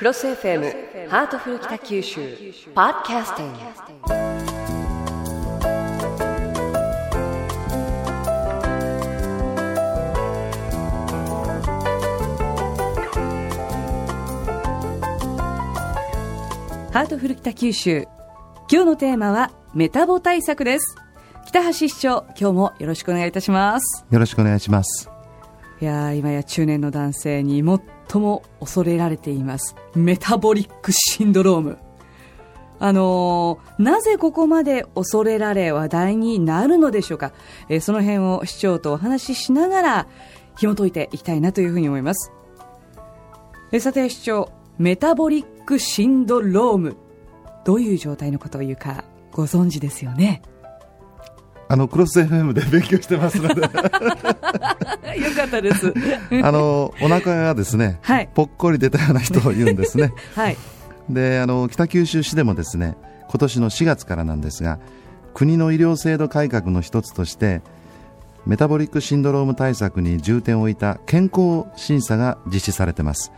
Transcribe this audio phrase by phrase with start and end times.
[0.00, 2.22] CROSS FM ハートフル北九州
[2.74, 3.58] ポッドキャスティング。
[16.90, 18.06] ハートフル北九州。
[18.72, 20.96] 今日のテーマはメタボ対策です。
[21.46, 24.06] 北橋市長今日もよろしくお願いいたします。
[24.10, 25.09] よろしくお願いします。
[25.80, 27.62] いや今や中年の男性に
[28.08, 29.74] 最も恐れられています。
[29.94, 31.78] メタボリックシンドローム。
[32.78, 37.32] あのーなぜここまで恐れられ話題になるのでしょうか、
[37.68, 40.06] えーその辺を市長とお話ししながら
[40.56, 42.32] 紐解いていきたいなというふうに思います。
[43.72, 46.96] えーさて市長メタボリックシンドローム。
[47.64, 50.42] どういう状態のことを言うかご存知ですよね？
[51.72, 55.94] あのクロス FM で勉強してますので、 よかったです
[56.42, 60.12] あのお腹がですね、はいぽっこり出たような人を言うんですね。
[60.34, 60.56] はい
[61.08, 62.96] で、あの北九州市でもですね、
[63.28, 64.80] 今年の4月からなんですが、
[65.32, 67.62] 国の医療制度改革の一つとして、
[68.46, 73.30] メタボリックシンドローム対策に重点を置いた健康審査が実施されています。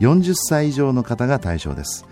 [0.00, 2.06] 40歳以上の方が対象です。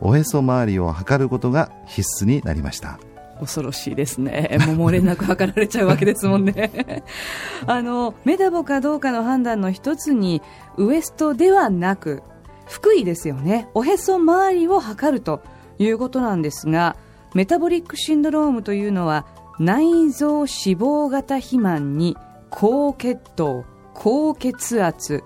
[0.00, 2.98] おへそ周りを測ることが必須になりました。
[3.40, 4.58] 恐ろしいですね。
[4.66, 7.02] もう漏れなく測られちゃうわけですもんね。
[7.66, 10.42] あの、メタボかどうかの判断の一つに、
[10.76, 12.22] ウエストではなく、
[12.66, 13.68] 腹囲ですよね。
[13.74, 15.42] おへそ周りを測ると
[15.78, 16.96] いうことなんですが、
[17.34, 19.26] メタボリックシンドロームというのは、
[19.58, 20.46] 内臓脂
[20.76, 22.16] 肪型肥満に
[22.48, 25.22] 高血糖、高血圧、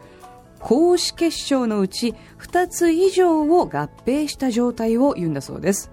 [0.58, 5.90] 高脂血症のうち2つ以上を合併した状態を言うんだそうです。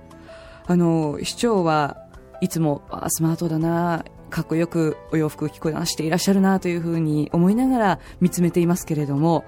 [0.66, 1.97] あの市長は
[2.42, 9.45] いつもあスマートだなかっこよくお洋服を着こなしていらっしゃるなというふうに思いながら見つめていますけれども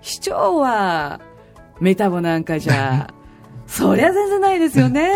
[0.00, 1.20] 市長は
[1.80, 3.12] メタボなんかじゃ
[3.66, 5.10] そりゃ全然ないですよね。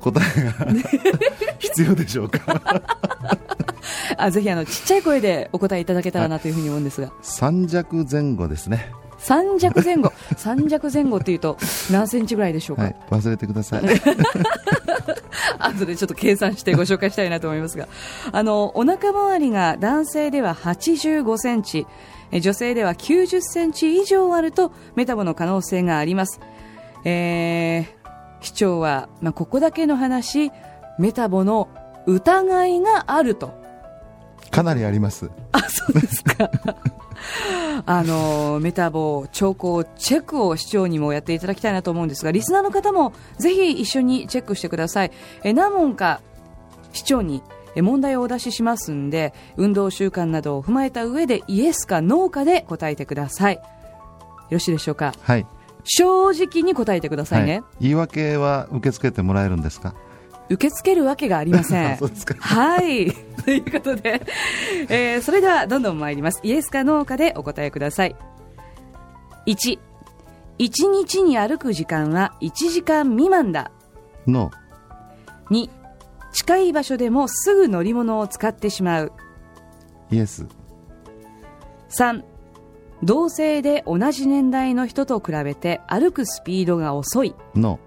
[0.00, 0.52] 答えが
[1.58, 2.60] 必要でしょうか。
[4.16, 7.10] あぜひあのちっちゃい声でお答えいただけたらなというふうに思うんですが。
[7.22, 8.92] 三弱前後ですね
[9.24, 11.56] 三弱前後三弱前後っていうと
[11.90, 13.82] 何センチぐらいでしょうか、はい忘れてください
[15.58, 17.88] 後でちょっと計算してご紹介したいなと思いますが、
[18.32, 21.86] あの、お腹周りが男性では85センチ、
[22.32, 26.40] え女性では90センチ以上あるとメタボの可能性があります。
[27.04, 28.08] えー、
[28.40, 30.50] 市長は、まあ、ここだけの話、
[30.98, 31.68] メタボの
[32.06, 33.54] 疑いがあると。
[34.50, 36.50] かなりありますあ、そうですか。
[37.86, 45.10] あのメタボ兆候チェックを市長にもやっていただきたいなと思うんですがリスナーの方もぜひ一緒にチェックしてください。
[45.42, 46.20] え何問か
[46.92, 47.42] 市長に
[47.74, 53.54] え問題をお出ししますんで運動習慣などを踏まえた上でイエスかノーかで答えてください。
[53.56, 53.62] よ
[54.52, 55.12] ろしいでしょうか？
[55.22, 55.46] はい、
[55.82, 57.62] 正直に答えてくださいね、はい。
[57.80, 59.94] 言い訳は受け付けてもらえるんですか？
[60.50, 61.96] 受け付けるわけがありません
[62.38, 63.10] はい。
[63.44, 64.22] ということで、
[64.88, 66.40] えーそれではどんどん参ります。
[66.42, 68.16] イエスかノーかでお答えください。
[69.46, 69.78] 1、
[70.58, 73.70] 1日に歩く時間は1時間未満だ。
[74.26, 74.50] の
[75.50, 75.68] 2、
[76.32, 79.12] 近い場所でもすぐ乗り物を使ってしまう。
[80.10, 80.46] イエス
[81.90, 82.22] 3、
[83.02, 87.34] 同性で同じ年代の人と比べて歩くスピードが遅い。
[87.54, 87.78] の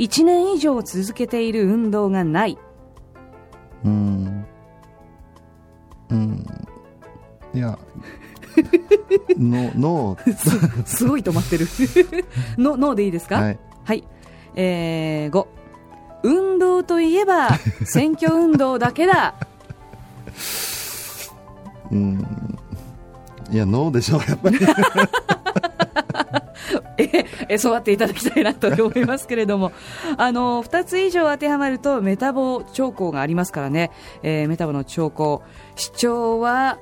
[0.00, 2.58] 1年以上続けている運動がない。
[3.84, 4.44] うーん
[6.10, 6.46] うーん
[7.54, 7.78] いや
[9.38, 10.18] のの
[10.84, 11.66] すすごい止まってる。
[12.58, 13.36] の、ノーでいいですか？
[13.36, 14.04] はいはい。
[14.56, 15.46] えー、5。
[16.22, 17.48] 運動といえば、
[17.84, 19.34] 選挙運動だけだ。
[21.90, 22.58] うーん
[23.50, 24.58] いやノーでしょうやっぱり
[27.50, 29.72] え、え、そうやっていただきたいなと思いますけれども、
[30.16, 33.90] あの、2つ以上当てはまると、メタボ兆候がありますからね。
[34.22, 35.42] えーメタボの兆候。
[35.76, 36.78] 主張は、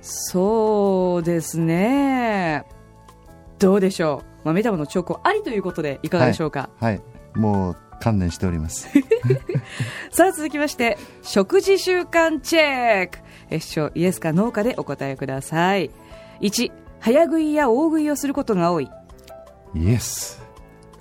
[0.00, 2.64] そうですね。
[3.58, 4.46] どうでしょう。
[4.46, 6.70] まあ、メタボの兆候ありということで、いかがでしょうか？
[6.80, 7.00] はい
[7.34, 8.88] もう観念しております
[10.12, 13.18] さあ続きまして食事習慣チェック
[13.50, 15.90] え主張イエスかノーかでお答えください
[16.40, 16.70] 1
[17.00, 18.90] 早食いや大食いをすることが多い
[19.74, 20.40] イエス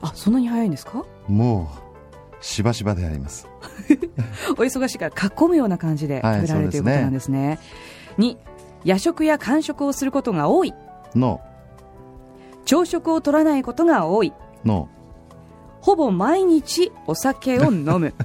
[0.01, 1.03] あそんなに早いんですか？
[1.27, 1.71] も
[2.41, 3.47] うしばしばであります。
[4.57, 7.59] お忙しいから囲むような感じではい食べられる、ということなんですね。
[8.17, 8.37] 2
[8.83, 10.73] 夜食や間食をすることが多い。
[11.15, 11.41] の
[12.65, 14.33] 朝食を取らないことが多い。
[14.63, 14.89] の
[15.81, 18.13] ほぼ毎日お酒を飲む。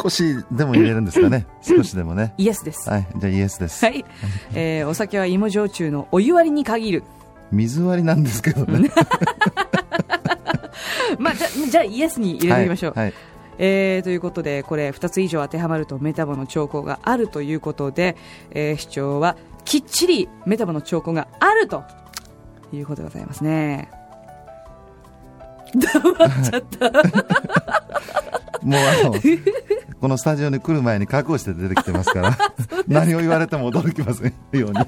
[0.00, 1.46] 少しでも入れるんですかね。
[1.62, 2.34] 少しでもね。
[2.36, 2.88] イエスです。
[2.90, 4.04] はいじゃあイエスです、はい、
[4.54, 7.04] えーお酒は芋焼酎のお湯割りに限る
[7.52, 8.90] 水割りなんですけどね。
[11.18, 13.14] まあ、じゃじゃあイエスに入れてみましょう、はいはい。
[13.58, 18.16] えーということでこれ2つ以上当てはまるとメタボの兆候があるということで、
[18.50, 21.84] えー市長はきっちりメタボの兆候があると
[22.72, 23.90] いうことでございますね。
[25.74, 26.90] 黙っちゃった。
[28.62, 29.12] もうあの
[30.00, 32.38] このスタジオに来る前に覚悟して出てきてますから。
[32.86, 34.32] 何を言われても驚きません。
[34.58, 34.78] ように。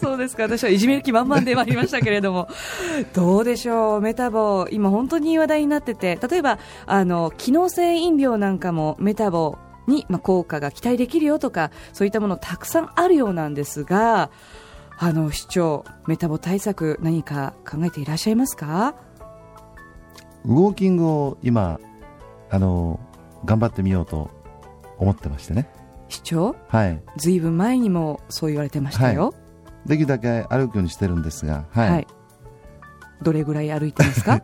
[0.00, 0.44] そうですか。
[0.44, 2.48] 私はいじめる気満々で参りましたけれども。
[3.14, 4.00] どうでしょう？
[4.00, 6.18] メタボ今本当に話題になってて。
[6.28, 14.30] 例えばあの機能性飲料なんかもメタボに、まあ、効果が期待できるよとかそういったものたくさんあるようなんですが。
[14.96, 18.94] あの市長メタボ対策何か考えていらっしゃいますか？
[20.44, 21.80] ウォーキングを今
[22.48, 23.00] あの
[23.44, 24.30] 頑張ってみようと
[24.98, 25.68] 思ってましてね。
[26.08, 26.54] 市長？
[26.68, 27.02] はい。
[27.16, 29.34] ずいぶん前にもそう言われてましたよ、
[29.86, 32.06] できるだけ歩くようにしてるんですがはい、はい。
[33.22, 34.40] どれぐらい歩いてますか？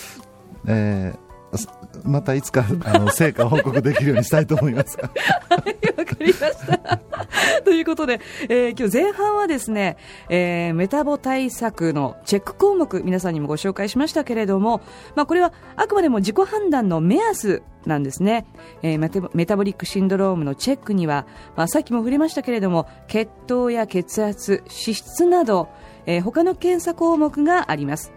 [0.66, 1.68] えーす
[2.04, 7.00] またいつかあの 成果を報告できるようにしたいと思いますわかりました。
[7.64, 9.96] ということで、えー今日前半はですね、
[10.28, 14.80] えーメタボ対策のチェック項目、皆さんにもご紹介しましたけれども、
[15.16, 18.46] まあ、これはあくまでも自己判断の目安なんですね。
[18.82, 21.26] えーメタボメタボリックシンドロームのチェックには、
[21.56, 25.68] まあ、さっきも触れましたけれども、血糖や血圧、脂質など、
[26.06, 28.12] えー他の検査項目があります。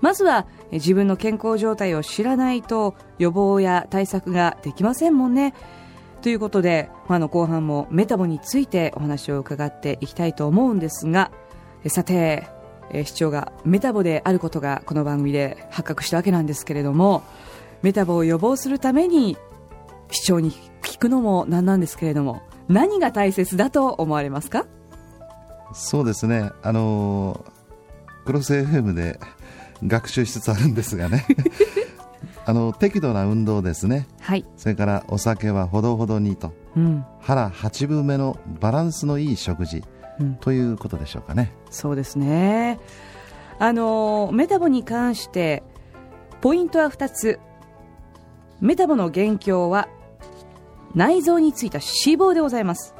[0.00, 5.54] まずは自分の健康状態を知らないと予防や対策ができませんもんね。
[6.22, 11.30] ということで、まあ、の後半もメタボについてお話を伺っていきたいと思うんですが
[11.86, 12.46] さて、
[13.04, 17.22] 市長がメタボであることがこの番組で発覚したわけなんですけれども
[17.82, 19.38] メタボを予防するために
[20.10, 20.50] 市長に
[20.82, 24.66] 聞くのもなんなんですけれども何が大切だと思われますか？
[25.72, 27.44] そうですねあの
[28.26, 29.18] クロス FM で
[29.86, 31.26] 学習しつつあるんですがね。
[32.46, 34.06] あの適度な運動ですね。
[34.20, 36.52] はい、それからお酒はほどほどにと。
[36.76, 37.04] うん。
[37.20, 39.84] 腹8分目のバランスのいい食事。
[40.18, 41.52] うん、ということでしょうかね。
[41.70, 42.78] そうですね。
[43.58, 45.62] あのメタボに関して
[46.40, 47.38] ポイントは2つ。
[48.60, 49.88] メタボの元凶は
[50.94, 52.94] 内臓についた脂肪でございます。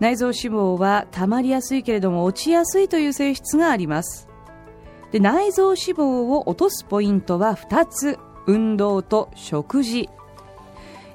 [0.00, 4.29] 内臓脂肪は溜まりやすいけれども落ちやすいという性質があります
[5.12, 8.18] で内臓脂肪を落とすポイントは2つ。
[8.46, 10.08] 運動と食事。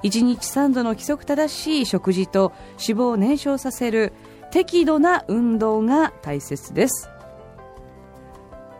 [0.02, 4.12] 1日3度の規則正しい食事と脂肪を燃焼させる。
[4.52, 7.10] 適度な運動が大切です。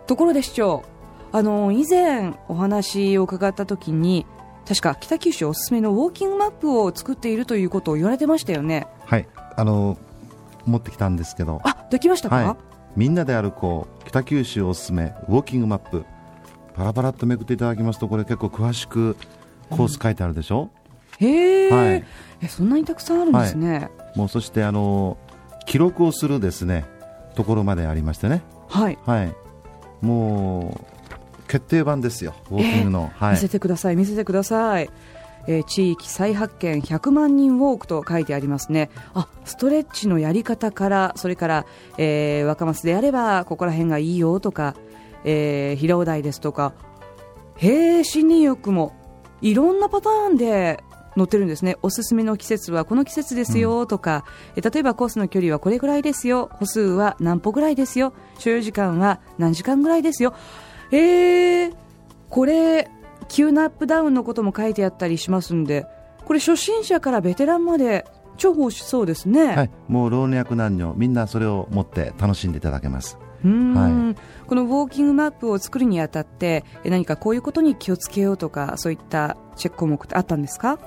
[0.07, 0.85] ところで市長
[1.33, 4.25] あの以前お話を伺った時に
[4.67, 8.87] 確か北九州おすすめのウォーキングマップを作っているということを言われてましたよね。
[9.05, 9.29] はい。
[9.57, 9.99] あの
[10.65, 11.61] 持ってきたんですけど。
[11.65, 16.05] あできましたか、はいみんなで歩こう北九州おすすめウォーキングマップ。
[16.75, 19.17] パラパラっとめくっていただきますとこれ結構詳しく
[19.71, 20.69] コース書いてあるでしょ、
[21.19, 22.05] へえ、はい。
[22.43, 23.89] えそんなにたくさんあるんですね。
[24.15, 25.17] もうそしてあの
[25.65, 26.85] 記録をするですね
[27.35, 28.43] ところまでありましてね。
[28.69, 29.35] はい、はい。
[30.03, 33.33] もう決定版ですよウォーキングの、はい。
[33.33, 34.91] 見せてください見せてください
[35.47, 38.91] えー地域再発見100万人ウォークと書いてありますね。
[39.15, 41.67] あストレッチのやり方からそれから、
[41.99, 44.75] えー若松であればここら辺がいいよとか、
[45.25, 46.73] えー平尾台ですとか
[47.57, 48.95] へえ森林浴も
[49.41, 50.83] いろんなパターンで
[51.17, 51.77] 載ってるんですね。
[51.83, 54.25] おすすめの季節はこの季節ですよとか、
[54.55, 56.51] え例えばコースの距離はこれぐらいですよ。
[56.53, 58.13] 歩数は何歩ぐらいですよ。
[58.39, 60.35] 所要時間は何時間ぐらいですよ。
[60.93, 61.75] えー、
[62.29, 62.91] これ
[63.29, 65.87] 急なアップダウンのことも書いてあったりしますんで
[66.25, 68.05] これ初心者からベテランまで
[68.37, 73.19] 重宝しそうですね、はい、もう老若男女みんなそれを持って楽しんでいただけます。
[73.43, 74.15] は
[74.47, 80.79] このウォーキングマップを作るにあたってえ何かこういうことに気をつけようとかそういったチェック項目ってあったんですか？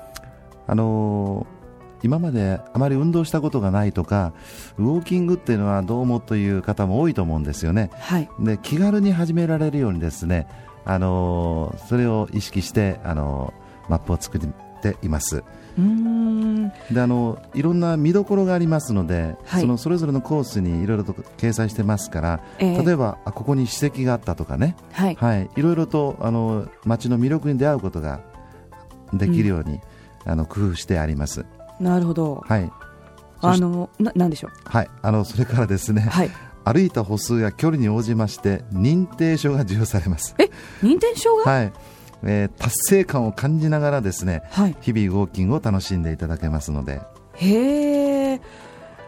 [0.66, 1.60] あのー
[2.02, 4.32] 今まであまり運動したことがないとか
[4.78, 7.90] ウォーキングっていうのはどうもという方も多いと思うんですよね。
[7.98, 8.28] はい。
[8.40, 10.46] で気軽に始められるようにですね、
[10.92, 14.40] あのーそれを意識して、あのーマップを作っ
[14.82, 15.38] ています。
[15.38, 16.72] うーん。
[16.92, 19.60] であのいろんな見どころがありますので、はい。
[19.62, 22.84] そのそれぞれのコースにいろいろと掲載してますから、ええ。
[22.84, 25.14] 例えばあここに史跡があったとかね、はい。
[25.14, 28.20] はい、いろいろとあの街の魅力に出会うことが
[29.12, 29.80] できるように、
[30.24, 31.44] あの工夫してあります。
[31.78, 32.44] なるほど。
[32.46, 32.70] はい。
[33.42, 34.50] あのななんでしょう？
[34.64, 36.30] はい、あのそれからですね、はい
[36.64, 40.34] 歩いた歩数や距離に応じまして認定証が授与されます。
[40.38, 40.50] え
[40.82, 41.50] 認定証が？
[41.50, 41.72] はい、
[42.24, 44.76] えー達成感を感じながらですね、はい。
[44.80, 47.00] 日々ウォーキングを楽しんでいただけますので、
[47.34, 48.40] へえ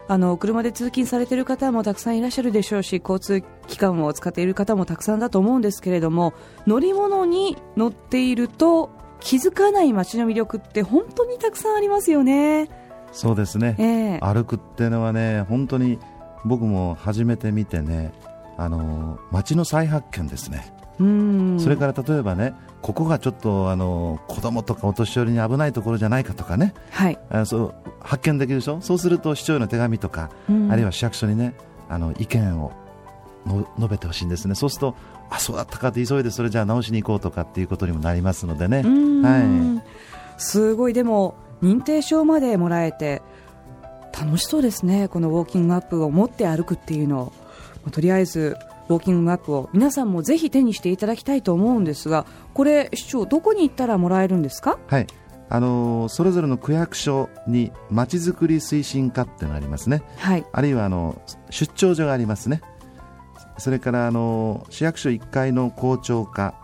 [0.09, 6.33] あの車で通勤されている方もたくさんいらっしゃるでしょうし交通機関を使っている方もたくさんだと思うんですけれども
[6.67, 8.89] 乗り物に乗っていると
[9.21, 12.69] 気づかない街の魅力って本当にたくさんありますよね。
[13.13, 15.99] そうですね、えー歩くっていうのはね本当に
[16.45, 18.13] 僕も初めて見てね
[18.57, 21.59] あの街の再発見ですね、うん。
[21.59, 26.73] それから例えばねここがちょっとあの子供とかお年寄りに危ないところじゃないかとかね。
[26.91, 28.81] はい、あそう発見できるでしょ？
[28.81, 30.71] そうすると市長への手紙とか、うん。
[30.71, 31.55] あるいは市役所にね
[31.89, 32.71] あの意見を
[33.45, 34.55] の述べてほしいんですね。
[34.55, 34.95] そうすると
[35.29, 39.21] あそうだったかって急いでそれじゃあ直しに行こうとかっていうことにもなりますのでね、うん。
[39.21, 39.83] はい。
[40.37, 40.93] すごい。
[40.93, 43.21] でも認定証までもらえて
[44.17, 45.07] 楽しそうですね。
[45.07, 47.23] このウォーキングアップを持って歩くっていうの。
[47.23, 47.33] を、
[47.83, 48.55] まあとりあえず
[48.89, 54.77] ウォーキングアップを皆さんもぜひ手にしていただきたいと思うんですがこれ市長どこに行ったらもらえるんですか？
[54.87, 55.07] はい。
[55.49, 60.01] あのそれぞれの区役所にまちづくり推進課っていうのがありますね。
[60.17, 60.45] はい。
[60.51, 62.61] あるいはあの出張所がありますね。
[63.57, 66.55] それからあの市役所1階の校長課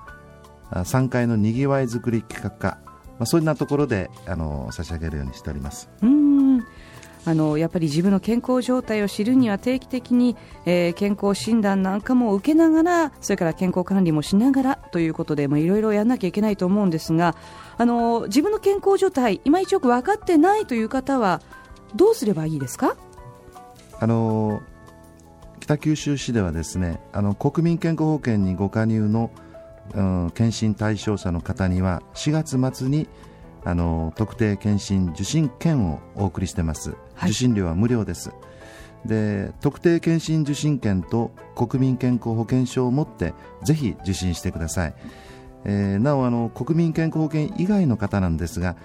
[0.72, 5.90] あ3階のにぎわいづくり企画課、まあ、そんなところであの差し上げるようにしております。
[6.02, 6.29] うーん
[7.30, 17.36] あのやっぱり自分の健康状態を知るには定期的に、えー健康診断なんかも受けながらそれから健康管理もしながらということでいろいろやらなきゃいけないと思うんですが
[17.78, 21.42] あの自分の健康状態いまいちよく分かってないという方は
[21.96, 22.98] どうすればいいですか？
[24.00, 24.62] あの
[25.60, 29.30] 北九州市ではですねあの国民健康保険にご加入の、
[29.94, 33.08] うん検診対象者の方には4月末に
[33.70, 37.32] あの特定健診受診券をお送りしてます、はい。
[37.32, 38.32] 受診料は無料です。
[39.06, 43.34] で特定健診受診券と国民健康保険証を持って
[43.64, 44.94] ぜひ受診してください、
[45.64, 48.76] えーなおあの国民健康保険以外の方なんですが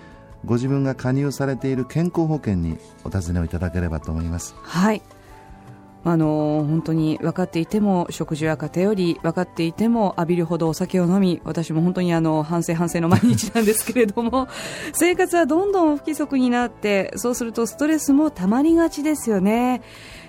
[0.44, 4.54] ご自分が加入されている健康保険にお尋ねをいただければと思います。
[4.62, 5.02] はい
[6.06, 14.48] あの本当に分かっていても食事は偏り分かっていても浴びるほどお酒を飲み私も本当にあの反省反省の毎日なんですけれども
[14.92, 19.80] 生活はどんどん不規則になってそうするとストレスもたまりがちですよね、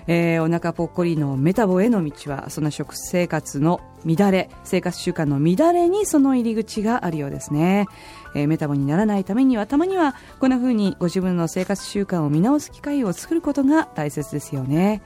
[0.06, 7.86] えーお腹ぽっこりのメタボへの道はそんな食生活の乱れ生活習慣の乱れにその入り口があるようですね、
[8.34, 15.02] えーメタボにならないためにはたまにはこんな風にご自分の生活習慣を見直す機会を作ることが大切ですよね。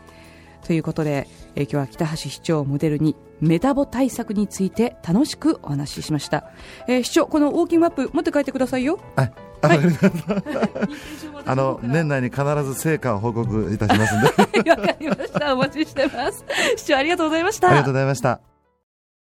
[0.66, 6.44] ということで、えー今日は北橋市長をモデルにメタボ対策について楽しくお話ししました、
[6.88, 8.98] えー市長このウォーキングアップ持って帰ってくださいよ。
[9.16, 9.32] はい。
[9.62, 9.68] あ
[11.54, 14.70] の年内に必ず成果を報告いたしますんで。
[14.70, 15.52] わかりました。
[15.54, 16.44] お待ちしてます。
[16.76, 17.68] 市長ありがとうございました。
[17.68, 18.49] ありがとうございました